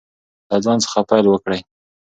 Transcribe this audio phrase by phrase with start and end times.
[0.49, 1.59] له ځان څخه پیل وکړئ.